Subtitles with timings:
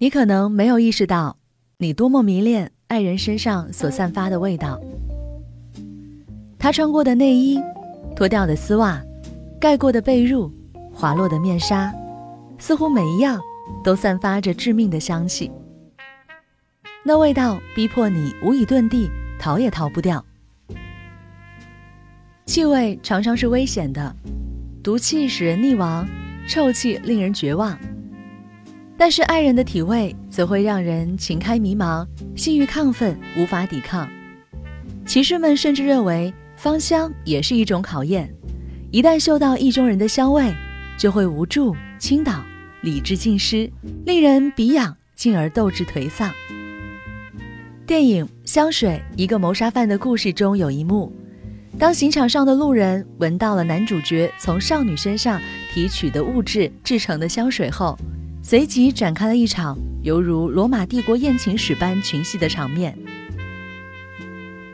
[0.00, 1.36] 你可能没有意识到，
[1.78, 4.80] 你多么迷恋爱人身上所散发的味道。
[6.56, 7.60] 他穿过的内衣、
[8.14, 9.02] 脱掉的丝袜、
[9.60, 10.48] 盖过的被褥、
[10.92, 11.92] 滑落的面纱，
[12.58, 13.40] 似乎每一样
[13.82, 15.50] 都散发着致命的香气。
[17.02, 20.24] 那味道逼迫你无以遁地，逃也逃不掉。
[22.46, 24.14] 气味常常是危险的，
[24.80, 26.06] 毒气使人溺亡，
[26.48, 27.76] 臭气令人绝望。
[28.98, 32.04] 但是爱人的体味则会让人情开迷茫，
[32.34, 34.10] 性欲亢奋，无法抵抗。
[35.06, 38.28] 骑士们甚至认为芳香也是一种考验，
[38.90, 40.52] 一旦嗅到意中人的香味，
[40.98, 42.44] 就会无助倾倒，
[42.82, 43.70] 理智尽失，
[44.04, 46.32] 令人鼻痒，进而斗志颓丧。
[47.86, 51.12] 电影《香水：一个谋杀犯的故事》中有一幕，
[51.78, 55.40] 当刑场上的路人闻到了男主角从少女身上
[55.72, 57.96] 提取的物质制成的香水后。
[58.48, 62.96] 随即展开了一场犹如罗马帝国艳情史般群戏的场面，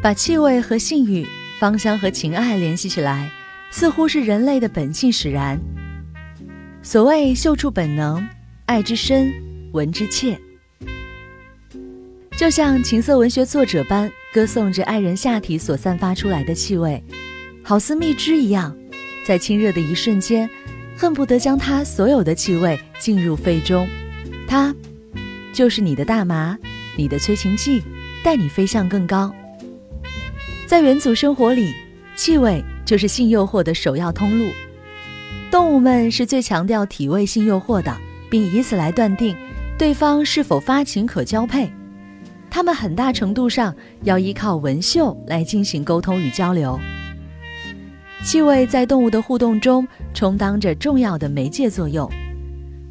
[0.00, 1.26] 把气味和性欲、
[1.58, 3.28] 芳香和情爱联系起来，
[3.72, 5.58] 似乎是人类的本性使然。
[6.80, 8.24] 所谓嗅触本能，
[8.66, 9.34] 爱之深，
[9.72, 10.38] 闻之切，
[12.36, 17.02] 就像情色文学作者般歌颂着爱人下体所散发出来的气味，
[17.64, 18.76] 好似蜜汁一样，
[19.26, 20.48] 在亲热的一瞬间。
[20.96, 23.86] 恨不得将他所有的气味进入肺中，
[24.48, 24.74] 它
[25.52, 26.58] 就是你的大麻，
[26.96, 27.82] 你的催情剂，
[28.24, 29.34] 带你飞向更高。
[30.66, 31.74] 在元祖生活里，
[32.16, 34.50] 气味就是性诱惑的首要通路。
[35.50, 37.94] 动物们是最强调体味性诱惑的，
[38.30, 39.36] 并以此来断定
[39.78, 41.70] 对方是否发情可交配。
[42.50, 46.80] 它们很大程度上要依靠闻嗅来进行沟通与交流。
[48.26, 52.10] 气味在动物的互动中充当着重要的媒介作用，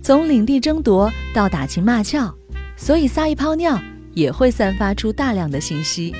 [0.01, 2.33] 从领地争夺到打情骂俏，
[2.77, 3.77] 所以撒一泡尿
[4.13, 6.15] 也会散发出大量的信息。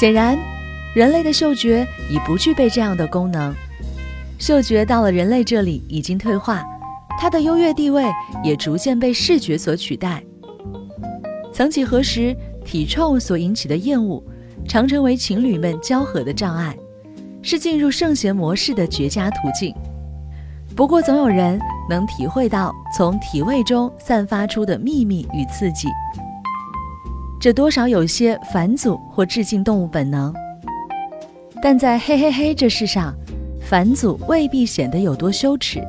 [0.00, 0.38] 显然，
[0.94, 3.54] 人类的嗅觉已不具备这样的功能，
[4.38, 6.64] 嗅觉到了人类这里已经退化，
[7.20, 8.06] 它的优越地位
[8.42, 10.24] 也逐渐被视觉所取代。
[11.52, 12.34] 曾几何时，
[12.64, 14.24] 体臭所引起的厌恶，
[14.66, 16.74] 常成为情侣们交合的障碍。
[17.42, 19.74] 是进入圣贤模式的绝佳途径。
[20.76, 21.58] 不过，总有人
[21.90, 25.88] 能体会到从体味中散发出的秘密与刺激，
[27.40, 30.32] 这多少有些返祖或致敬动物本能。
[31.60, 33.12] 但在嘿嘿嘿这世上，
[33.60, 35.82] 返祖未必显得有多羞耻，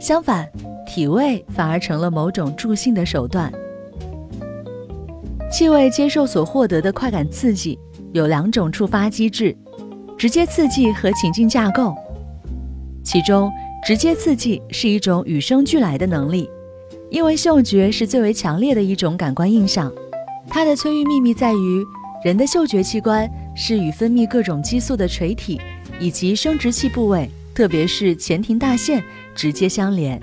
[0.00, 0.48] 相反，
[0.84, 3.52] 体味反而成了某种助兴的手段。
[5.52, 7.78] 气味接受所获得的快感刺激
[8.12, 9.56] 有两种触发机制。
[10.16, 11.94] 直接刺激和情境架构，
[13.02, 13.50] 其中
[13.84, 16.48] 直接刺激是一种与生俱来的能力，
[17.10, 19.92] 因为嗅觉是最为强烈的一种感官印象。
[20.48, 21.84] 它的催欲秘密在于，
[22.24, 25.60] 人的嗅觉器官是与分泌各种激素的垂体
[25.98, 29.02] 以及生殖器部位，特别是前庭大腺
[29.34, 30.18] 直接相连。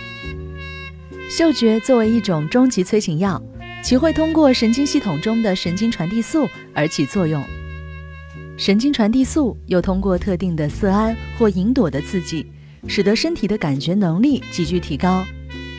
[1.30, 3.42] 嗅觉作为一种终极催情药，
[3.84, 7.44] 其会通过神经系统中的神经传递素而起作用。
[8.62, 12.46] 神经传递素又通过特定的色胺或吲哚的刺激，
[12.86, 15.26] 使得身体的感觉能力急剧提高。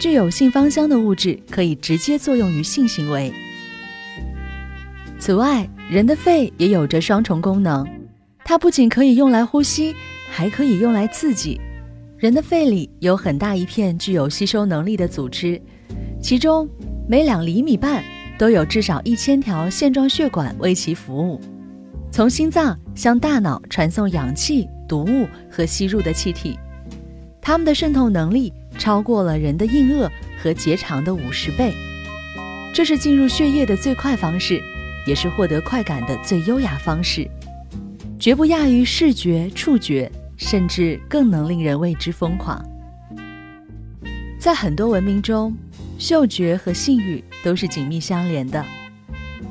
[0.01, 3.33] 具有性芳香的物质可以直接作用于性行为。
[5.17, 7.87] 此外，人的肺也有着双重功能，
[8.45, 9.95] 它不仅可以用来呼吸，
[10.29, 11.61] 还可以用来刺激。
[12.19, 15.63] 人的肺里有很大一片具有吸收能力的组织，
[16.21, 16.69] 其中
[17.09, 18.03] 每两厘米半
[18.37, 21.41] 都有至少一千条线状血管为其服务。
[22.13, 26.59] 从心脏向大脑传送氧气、毒物和吸入的气体，
[27.41, 31.73] 它们的渗透能力超过了人的硬腭和结肠的五十倍。
[32.75, 34.61] 这是进入血液的最快方式，
[35.07, 37.27] 也是获得快感的最优雅方式，
[38.19, 42.63] 绝不亚于视觉、触觉，甚至更能令人为之疯狂。
[44.39, 45.57] 在很多文明中，
[45.97, 48.63] 嗅觉和性欲都是紧密相连的。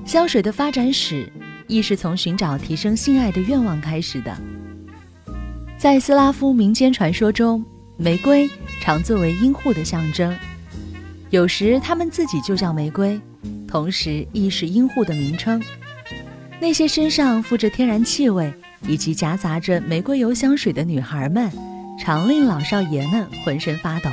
[0.06, 1.28] 香水的发展史。
[1.72, 4.38] 亦是从寻找提升性爱的愿望开始的。
[5.78, 7.64] 在斯拉夫民间传说中，
[7.96, 8.50] 玫瑰
[8.82, 10.38] 常作为阴户的象征，
[11.30, 13.18] 有时它们自己就叫玫瑰，
[13.70, 15.64] 同时亦是阴户的名称。
[16.60, 18.54] 那些身上附着天然气味
[18.86, 21.50] 以及夹杂着玫瑰油香水的女孩们，
[21.98, 24.10] 常令老少爷们浑身发抖。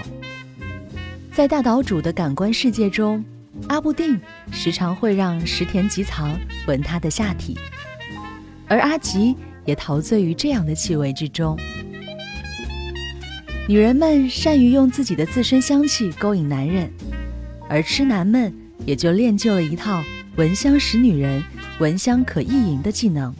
[1.33, 3.25] 在大岛主的感官世界中。
[3.67, 4.19] 阿布定
[4.53, 7.59] 时常会让石田吉藏闻他的下体，
[8.67, 11.59] 而阿吉也陶醉于这样的气味之中。
[13.69, 16.91] 女人们善于用自己的自身香气勾引男人，
[17.69, 18.55] 而痴男们
[18.87, 20.03] 也就练就了一套
[20.37, 21.45] 闻香识女人、
[21.79, 23.35] 闻香可意淫的技能。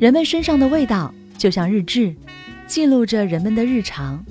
[0.00, 2.12] 人们身上的味道就像日志，
[2.66, 4.24] 记录着人们的日常。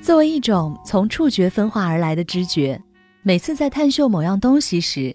[0.00, 2.80] 作为一种从触觉分化而来的知觉，
[3.22, 5.14] 每次在探嗅某样东西时，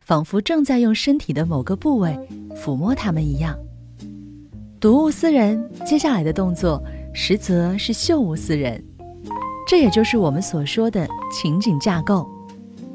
[0.00, 2.18] 仿佛正在用身体的某个部位
[2.56, 3.56] 抚摸它们一样。
[4.80, 6.82] 睹物思人，接下来的动作
[7.14, 8.82] 实则是嗅物思人，
[9.66, 12.28] 这也就是我们所说的情景架构。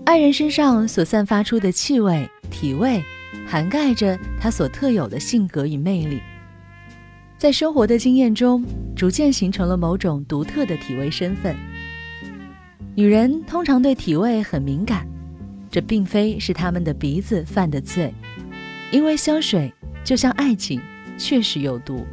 [0.06, 3.02] 爱人身上所散发出的气味、体味。
[3.46, 6.20] 涵盖着他所特有的性格与魅力，
[7.38, 8.64] 在生活的经验中，
[8.96, 11.56] 逐渐形成了某种独特的体味身份。
[13.00, 15.08] 女人通常对体味很敏感，
[15.72, 18.14] 这并非是她们的鼻子犯的罪，
[18.92, 19.74] 因为香水
[20.04, 20.82] 就像爱情，
[21.18, 22.06] 确实有毒。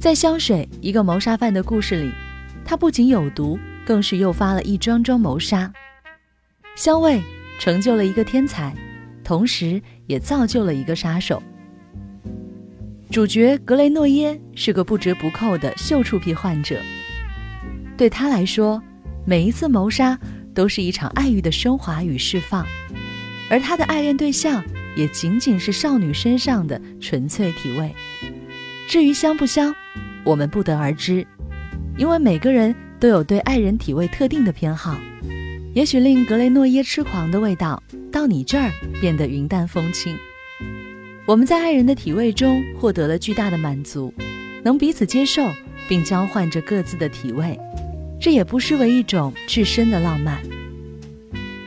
[0.00, 2.10] 在香水一个谋杀犯的故事里，
[2.64, 5.72] 它不仅有毒，更是诱发了一桩桩谋杀。
[6.74, 7.22] 香味
[7.60, 8.74] 成就了一个天才。
[9.22, 11.40] 同时，也造就了一个杀手。
[13.08, 16.80] 主角格雷诺耶是个不折不扣的嗅触癖患者。
[17.96, 18.82] 对他来说，
[19.26, 20.18] 每一次谋杀
[20.54, 22.64] 都是一场爱欲的升华与释放，
[23.50, 24.64] 而他的爱恋对象
[24.96, 27.94] 也仅仅是少女身上的纯粹体味。
[28.88, 29.74] 至于香不香，
[30.24, 31.26] 我们不得而知，
[31.98, 34.96] 因为每个人都有对爱人体味特定的偏好。
[35.74, 37.82] 也许令格雷诺耶痴狂的味道。
[38.12, 40.16] 到你这儿变得云淡风轻。
[41.26, 44.10] 我们在爱人的体味中获得了巨大的满足，
[44.62, 45.46] 能彼此接受
[45.86, 47.60] 并交换着各自的体味，
[48.20, 50.40] 这也不失为一种至深的浪漫。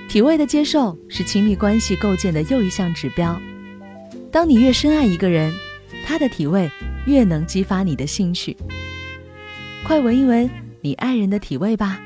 [0.08, 3.40] 体味的接受是亲密关系构建的又一项指标。
[4.32, 5.54] 当你越深爱一个人，
[6.06, 6.70] 他的体味
[7.06, 8.58] 越能激发你的兴趣。
[9.84, 10.50] 快闻一闻
[10.82, 12.02] 你爱人的体味吧。